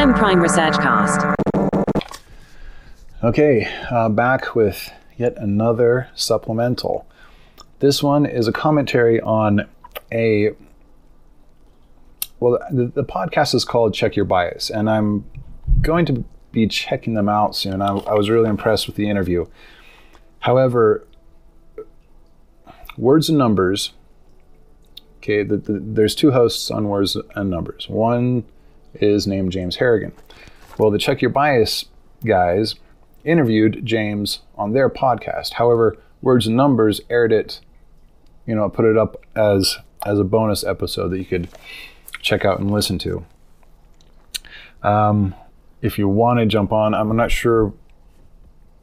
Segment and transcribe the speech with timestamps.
[0.00, 1.26] STEM Prime Research Cast.
[3.22, 7.06] Okay, uh, back with yet another supplemental.
[7.80, 9.68] This one is a commentary on
[10.10, 10.52] a.
[12.38, 15.26] Well, the, the podcast is called Check Your Bias, and I'm
[15.82, 17.82] going to be checking them out soon.
[17.82, 19.44] I, I was really impressed with the interview.
[20.38, 21.06] However,
[22.96, 23.92] Words and Numbers.
[25.18, 27.86] Okay, the, the, there's two hosts on Words and Numbers.
[27.86, 28.44] One
[28.94, 30.12] is named James Harrigan.
[30.78, 31.86] Well, the Check Your Bias
[32.24, 32.74] guys
[33.24, 35.54] interviewed James on their podcast.
[35.54, 37.60] However, Words and Numbers aired it,
[38.46, 41.48] you know, put it up as as a bonus episode that you could
[42.22, 43.24] check out and listen to.
[44.82, 45.34] Um,
[45.82, 47.74] if you want to jump on, I'm not sure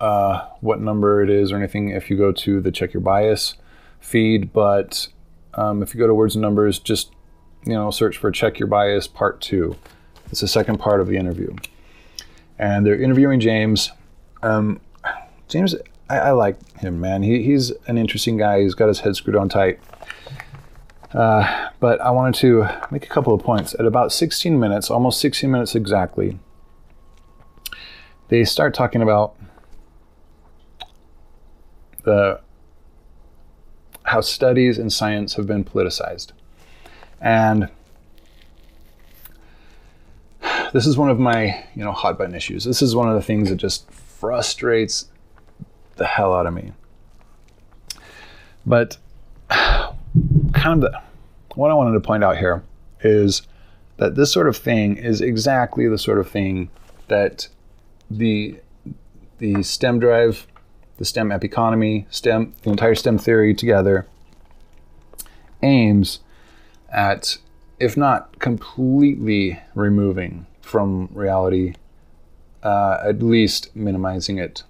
[0.00, 1.90] uh, what number it is or anything.
[1.90, 3.54] If you go to the Check Your Bias
[3.98, 5.08] feed, but
[5.54, 7.12] um, if you go to Words and Numbers, just
[7.64, 9.76] you know, search for Check Your Bias Part Two.
[10.30, 11.54] It's the second part of the interview,
[12.58, 13.92] and they're interviewing James.
[14.42, 14.80] Um,
[15.48, 15.74] James,
[16.10, 17.22] I, I, like him, man.
[17.22, 18.62] He, he's an interesting guy.
[18.62, 19.80] He's got his head screwed on tight.
[21.12, 23.74] Uh, but I wanted to make a couple of points.
[23.78, 26.38] At about 16 minutes, almost 16 minutes exactly,
[28.28, 29.36] they start talking about
[32.02, 32.40] the
[34.04, 36.32] how studies in science have been politicized.
[37.20, 37.68] And
[40.76, 42.64] this is one of my, you know, hot button issues.
[42.64, 45.08] This is one of the things that just frustrates
[45.96, 46.72] the hell out of me.
[48.66, 48.98] But
[49.48, 49.94] kind
[50.52, 51.00] of the,
[51.54, 52.62] what I wanted to point out here
[53.00, 53.40] is
[53.96, 56.68] that this sort of thing is exactly the sort of thing
[57.08, 57.48] that
[58.10, 58.60] the
[59.38, 60.46] the STEM drive,
[60.98, 64.06] the STEM epiconomy, STEM, the entire STEM theory together
[65.62, 66.20] aims
[66.90, 67.38] at,
[67.78, 71.74] if not completely removing from reality,
[72.62, 74.62] uh, at least minimizing it,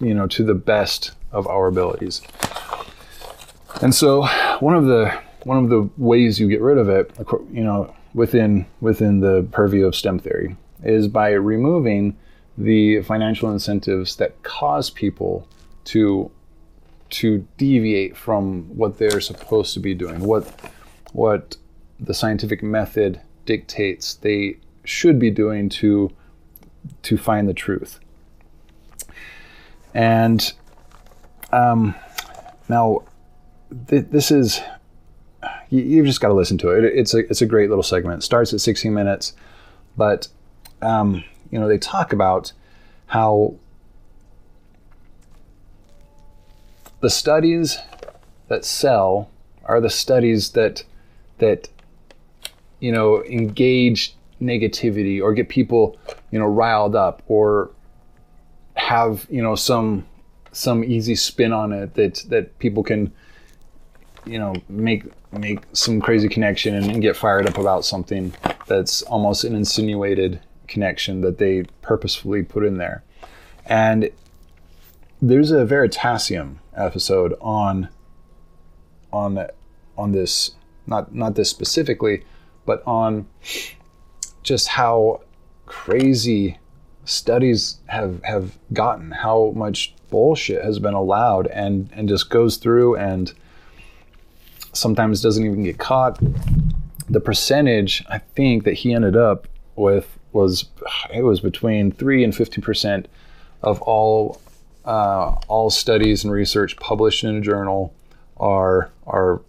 [0.00, 2.22] you know, to the best of our abilities.
[3.80, 4.26] And so,
[4.60, 7.10] one of the one of the ways you get rid of it,
[7.52, 12.16] you know, within within the purview of STEM theory is by removing
[12.58, 15.48] the financial incentives that cause people
[15.84, 16.30] to
[17.12, 20.46] to deviate from what they're supposed to be doing, what
[21.12, 21.56] what
[22.00, 26.10] the scientific method dictates they should be doing to
[27.02, 28.00] to find the truth.
[29.94, 30.52] And
[31.52, 31.94] um,
[32.68, 33.02] now,
[33.88, 34.60] th- this is
[35.68, 36.84] you, have just got to listen to it.
[36.84, 38.22] It's a it's a great little segment.
[38.22, 39.34] It starts at 16 minutes,
[39.96, 40.28] but
[40.80, 42.52] um, you know they talk about
[43.06, 43.54] how
[47.02, 47.78] the studies
[48.48, 49.30] that sell
[49.64, 50.84] are the studies that
[51.38, 51.68] that
[52.80, 55.98] you know engage negativity or get people
[56.30, 57.70] you know riled up or
[58.74, 60.06] have you know some
[60.52, 63.12] some easy spin on it that that people can
[64.24, 68.32] you know make make some crazy connection and, and get fired up about something
[68.66, 73.02] that's almost an insinuated connection that they purposefully put in there.
[73.66, 74.10] And
[75.22, 77.88] there's a Veritasium episode on
[79.12, 79.46] on
[79.96, 80.50] on this
[80.86, 82.24] not not this specifically,
[82.66, 83.26] but on
[84.42, 85.22] just how
[85.66, 86.58] crazy
[87.04, 92.96] studies have have gotten, how much bullshit has been allowed and and just goes through
[92.96, 93.32] and
[94.72, 96.18] sometimes doesn't even get caught.
[97.08, 99.46] The percentage I think that he ended up
[99.76, 100.64] with was
[101.14, 103.06] it was between three and fifty percent
[103.62, 104.40] of all
[104.84, 107.94] uh, all studies and research published in a journal
[108.36, 109.40] are are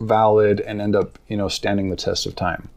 [0.00, 2.68] valid and end up you know standing the test of time.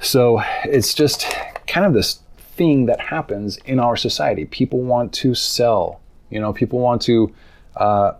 [0.00, 1.26] So it's just
[1.66, 2.20] kind of this
[2.56, 4.44] thing that happens in our society.
[4.44, 6.00] People want to sell.
[6.30, 7.34] You know, people want to
[7.76, 8.12] uh,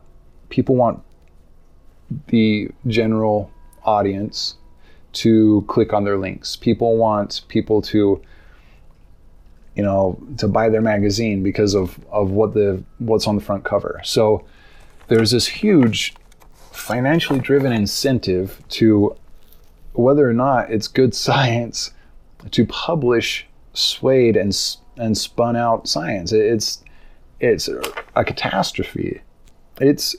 [0.49, 1.03] people want
[2.29, 3.51] the general
[3.85, 4.57] audience
[5.13, 6.57] to click on their links.
[6.57, 8.21] People want people to
[9.77, 13.65] you know to buy their magazine because of of what the what's on the front
[13.65, 14.01] cover.
[14.05, 14.45] So
[15.09, 16.15] there's this huge
[16.73, 19.17] financially driven incentive to
[19.93, 21.93] whether or not it's good science
[22.51, 24.57] to publish swayed and
[24.97, 26.33] and spun out science.
[26.33, 26.83] It's
[27.39, 29.21] it's a catastrophe.
[29.81, 30.17] It's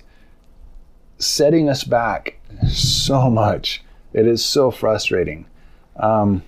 [1.17, 3.81] setting us back so much
[4.13, 5.45] it is so frustrating.
[5.97, 6.43] Um,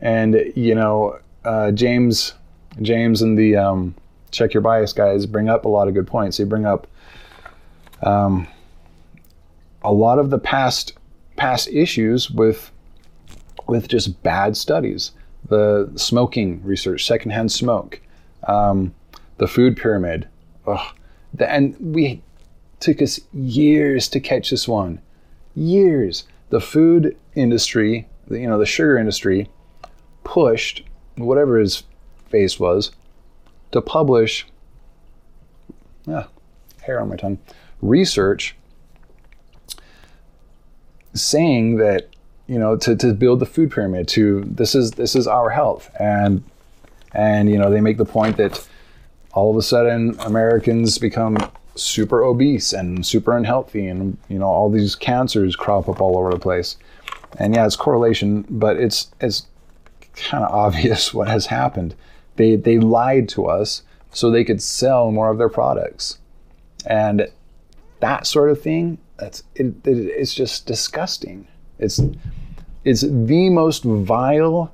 [0.00, 2.34] and you know, uh, James,
[2.82, 3.94] James and the um,
[4.30, 6.36] check your bias guys bring up a lot of good points.
[6.36, 6.86] They bring up
[8.02, 8.46] um,
[9.82, 10.92] a lot of the past
[11.36, 12.70] past issues with
[13.66, 15.12] with just bad studies.
[15.48, 18.00] The smoking research, secondhand smoke,
[18.48, 18.94] um,
[19.38, 20.28] the food pyramid.
[20.66, 20.96] Ugh.
[21.34, 22.22] The, and we
[22.80, 25.00] took us years to catch this one.
[25.54, 26.24] Years.
[26.50, 29.48] The food industry, you know, the sugar industry
[30.24, 30.82] pushed
[31.16, 31.82] whatever his
[32.28, 32.92] face was
[33.72, 34.46] to publish
[36.06, 36.26] yeah,
[36.82, 37.38] hair on my tongue
[37.82, 38.56] research
[41.14, 42.08] saying that
[42.46, 45.90] you know to, to build the food pyramid to this is this is our health.
[45.98, 46.44] And
[47.12, 48.66] and you know they make the point that
[49.32, 51.36] all of a sudden Americans become
[51.74, 56.30] super obese and super unhealthy and you know all these cancers crop up all over
[56.30, 56.76] the place.
[57.38, 59.46] And yeah it's correlation but it's it's
[60.16, 61.94] kind of obvious what has happened.
[62.36, 66.18] They they lied to us so they could sell more of their products.
[66.86, 67.28] And
[68.00, 71.48] that sort of thing that's it, it, it's just disgusting.
[71.78, 72.00] It's
[72.84, 74.72] it's the most vile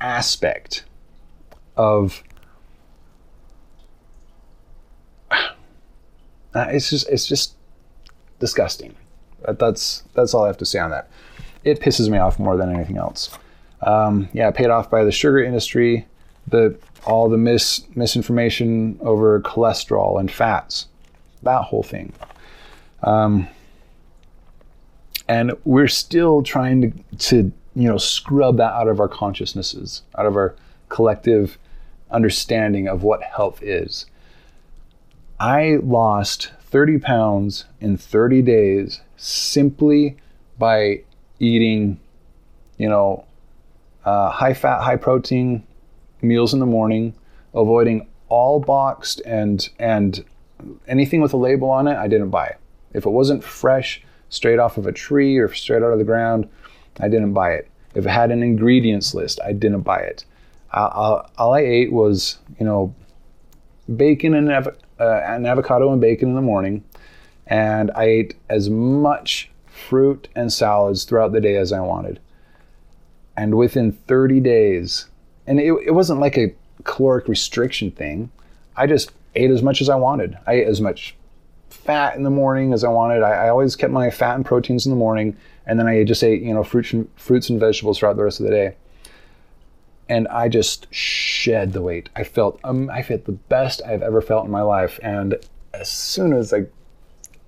[0.00, 0.84] aspect
[1.76, 2.22] of
[6.54, 7.54] it's just it's just
[8.38, 8.94] disgusting.
[9.46, 11.10] That's that's all i have to say on that
[11.64, 13.36] it pisses me off more than anything else
[13.82, 16.06] um, yeah paid off by the sugar industry
[16.48, 16.76] the
[17.06, 20.86] all the mis misinformation over cholesterol and fats
[21.44, 22.12] that whole thing.
[23.02, 23.48] Um,
[25.28, 30.26] and we're still trying to, to, you know, scrub that out of our consciousnesses, out
[30.26, 30.54] of our
[30.88, 31.58] collective
[32.10, 34.06] understanding of what health is.
[35.40, 40.16] I lost 30 pounds in 30 days simply
[40.58, 41.02] by
[41.38, 42.00] eating,
[42.78, 43.24] you know,
[44.04, 45.66] uh, high fat, high protein
[46.22, 47.14] meals in the morning,
[47.54, 50.24] avoiding all boxed and and
[50.86, 52.46] anything with a label on it, I didn't buy.
[52.46, 52.58] it
[52.92, 56.48] If it wasn't fresh, straight off of a tree or straight out of the ground,
[57.00, 57.70] I didn't buy it.
[57.94, 60.24] If it had an ingredients list, I didn't buy it.
[60.72, 62.94] Uh, all I ate was, you know,
[63.94, 66.84] bacon and av- uh, an avocado and bacon in the morning,
[67.46, 72.20] and I ate as much fruit and salads throughout the day as I wanted.
[73.36, 75.06] And within 30 days,
[75.46, 76.54] and it, it wasn't like a
[76.84, 78.30] caloric restriction thing.
[78.76, 80.38] I just ate as much as I wanted.
[80.46, 81.16] I ate as much
[81.68, 83.22] fat in the morning as I wanted.
[83.22, 85.36] I, I, always kept my fat and proteins in the morning,
[85.66, 88.40] and then I just ate you know fruits and fruits and vegetables throughout the rest
[88.40, 88.76] of the day.
[90.08, 92.10] And I just shed the weight.
[92.14, 95.00] I felt um, I felt the best I've ever felt in my life.
[95.02, 95.36] And
[95.72, 96.72] as soon as like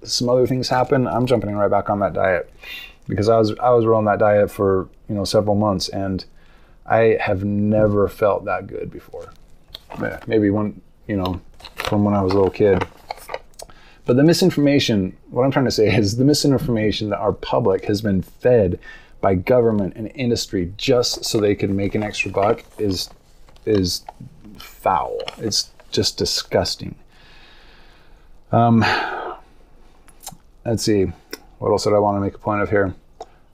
[0.07, 2.51] some other things happen, I'm jumping right back on that diet
[3.09, 6.25] because I was I was on that diet for you know several months, and
[6.87, 9.33] I have never felt that good before.
[10.27, 11.41] Maybe one you know
[11.77, 12.87] from when I was a little kid.
[14.05, 18.01] But the misinformation, what I'm trying to say is the misinformation that our public has
[18.01, 18.79] been fed
[19.21, 23.11] by government and industry just so they can make an extra buck is
[23.65, 24.05] is
[24.59, 25.19] foul.
[25.39, 26.95] It's just disgusting.
[28.53, 28.85] Um,
[30.67, 31.07] let's see,
[31.59, 32.95] what else did I want to make a point of here?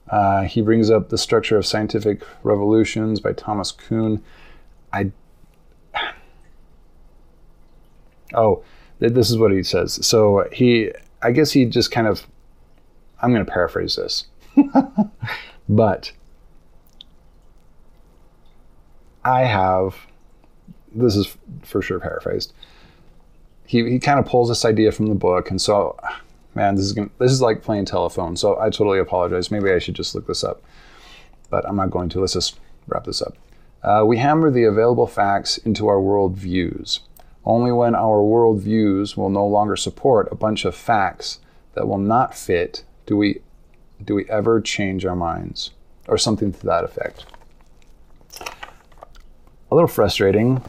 [0.09, 4.21] Uh, he brings up the structure of scientific revolutions by Thomas Kuhn.
[4.91, 5.11] I
[8.33, 8.63] Oh,
[8.99, 10.05] this is what he says.
[10.05, 12.25] So he, I guess he just kind of,
[13.21, 14.25] I'm going to paraphrase this,
[15.69, 16.11] but
[19.23, 19.95] I have,
[20.93, 22.53] this is for sure paraphrased.
[23.65, 25.97] He, he kind of pulls this idea from the book, and so,
[26.55, 28.35] man, this is gonna, this is like playing telephone.
[28.35, 29.51] So I totally apologize.
[29.51, 30.61] Maybe I should just look this up,
[31.49, 32.19] but I'm not going to.
[32.19, 33.35] Let's just wrap this up.
[33.83, 37.01] Uh, we hammer the available facts into our world views.
[37.45, 41.39] Only when our worldviews will no longer support a bunch of facts
[41.73, 43.41] that will not fit do we
[44.03, 45.71] do we ever change our minds
[46.07, 47.25] or something to that effect.
[49.71, 50.61] A little frustrating,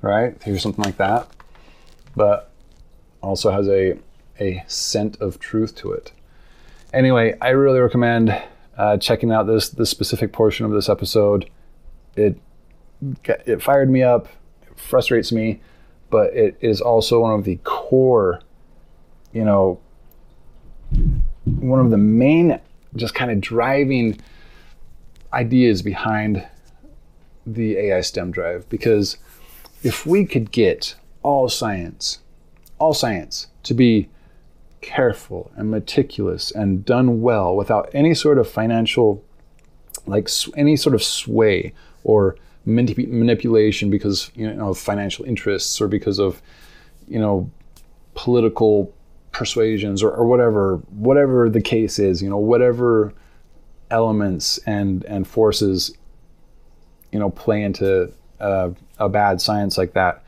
[0.00, 0.40] right?
[0.42, 1.28] Hear something like that,
[2.14, 2.50] but
[3.22, 3.98] also has a
[4.40, 6.12] a scent of truth to it.
[6.92, 8.40] Anyway, I really recommend
[8.76, 11.48] uh, checking out this this specific portion of this episode.
[12.16, 12.38] It
[13.24, 14.28] it fired me up.
[14.62, 15.60] It frustrates me
[16.14, 18.40] but it is also one of the core,
[19.32, 19.80] you know,
[21.44, 22.60] one of the main
[22.94, 24.20] just kind of driving
[25.32, 26.46] ideas behind
[27.44, 28.68] the AI STEM drive.
[28.68, 29.16] Because
[29.82, 32.20] if we could get all science,
[32.78, 34.08] all science to be
[34.84, 39.24] careful and meticulous and done well without any sort of financial,
[40.06, 41.72] like any sort of sway
[42.04, 42.36] or
[42.66, 46.42] manip- manipulation because you know of financial interests or because of
[47.08, 47.50] you know
[48.14, 48.92] political
[49.32, 53.12] persuasions or, or whatever whatever the case is you know whatever
[53.90, 55.96] elements and and forces
[57.10, 60.22] you know play into uh, a bad science like that.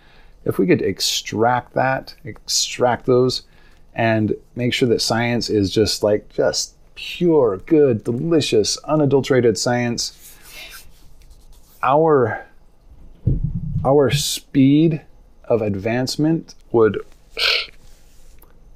[0.45, 3.43] If we could extract that extract those
[3.97, 10.27] and make sure that science is just like just pure good delicious unadulterated science
[11.83, 12.47] our
[13.85, 15.03] our speed
[15.45, 16.99] of advancement would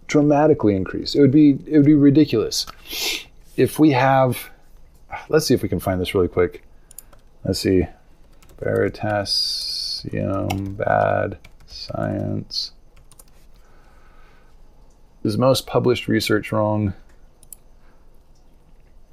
[0.07, 1.15] dramatically increase.
[1.15, 2.67] It would be it would be ridiculous
[3.57, 4.51] if we have.
[5.29, 6.63] Let's see if we can find this really quick.
[7.45, 7.87] Let's see,
[8.61, 12.73] Veritasium bad science.
[15.23, 16.95] Is most published research wrong?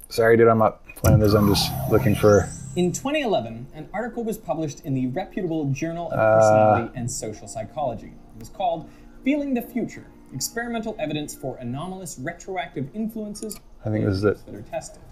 [0.08, 1.34] Sorry, dude, I'm not playing this.
[1.34, 2.48] I'm just looking for.
[2.76, 7.46] In 2011, an article was published in the reputable Journal of uh, Personality and Social
[7.46, 8.06] Psychology.
[8.06, 8.88] It was called
[9.22, 14.46] Feeling the Future Experimental Evidence for Anomalous Retroactive Influences I think this is it.
[14.46, 15.02] that are tested.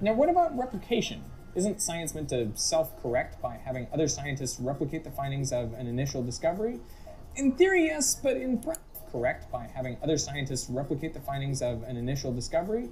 [0.00, 1.22] Now, what about replication?
[1.54, 5.86] Isn't science meant to self correct by having other scientists replicate the findings of an
[5.86, 6.80] initial discovery?
[7.36, 11.82] In theory, yes, but in practice, correct by having other scientists replicate the findings of
[11.84, 12.88] an initial discovery?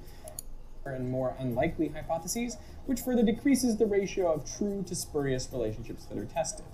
[0.92, 2.56] and more unlikely hypotheses,
[2.86, 6.66] which further decreases the ratio of true to spurious relationships that are tested.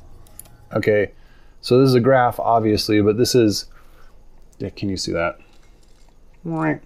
[0.73, 1.13] Okay,
[1.61, 3.67] so this is a graph, obviously, but this is.
[4.59, 5.39] Yeah, can you see that?
[6.45, 6.83] Right.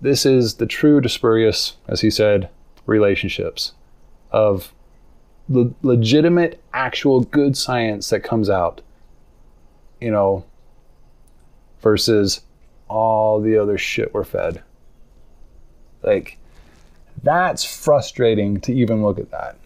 [0.00, 2.48] This is the true to spurious, as he said,
[2.86, 3.72] relationships
[4.32, 4.72] of
[5.48, 8.80] the legitimate, actual good science that comes out,
[10.00, 10.44] you know,
[11.80, 12.40] versus
[12.88, 14.62] all the other shit we're fed.
[16.02, 16.38] Like,
[17.22, 19.56] that's frustrating to even look at that.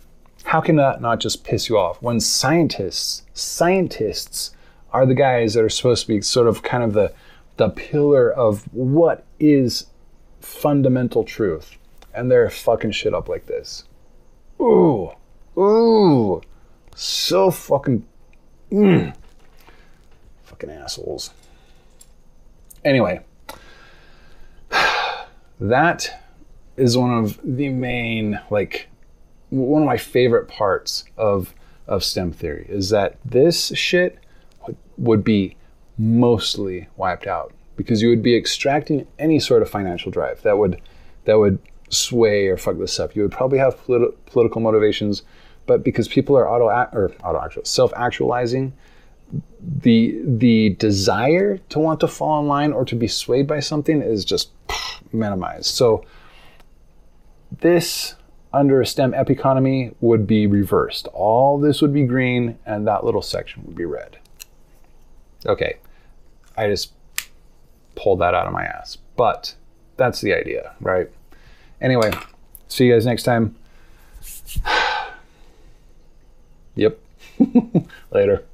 [0.45, 4.55] How can that not just piss you off when scientists, scientists
[4.93, 7.13] are the guys that are supposed to be sort of kind of the
[7.57, 9.87] the pillar of what is
[10.41, 11.77] fundamental truth,
[12.13, 13.85] and they're fucking shit up like this.
[14.61, 15.13] Ooh,
[15.57, 16.43] ooh,
[16.95, 18.05] so fucking,
[18.71, 19.15] mm.
[20.43, 21.31] fucking assholes.
[22.85, 23.21] Anyway,
[25.61, 26.23] that
[26.77, 28.89] is one of the main like
[29.51, 31.55] one of my favorite parts of
[31.87, 34.19] of STEM theory is that this shit
[34.97, 35.57] would, be
[35.99, 40.81] mostly wiped out because you would be extracting any sort of financial drive that would
[41.25, 43.15] that would sway or fuck this up.
[43.15, 45.23] You would probably have politi- political motivations,
[45.67, 48.73] but because people are auto or auto actual self actualizing,
[49.61, 54.03] the the desire to want to fall in line or to be swayed by something
[54.03, 54.51] is just
[55.13, 55.67] minimized.
[55.67, 56.05] So
[57.61, 58.15] this
[58.53, 61.09] under a STEM economy would be reversed.
[61.09, 64.19] All this would be green and that little section would be red.
[65.47, 65.79] Okay,
[66.57, 66.93] I just
[67.97, 68.99] pulled that out of my ass.
[69.17, 69.55] But
[69.97, 71.11] that's the idea, right?
[71.81, 72.13] Anyway,
[72.69, 73.57] see you guys next time.
[76.75, 76.99] yep.
[78.13, 78.45] Later.